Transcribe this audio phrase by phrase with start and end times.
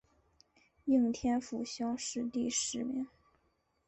[0.85, 3.07] 应天府乡试第十名。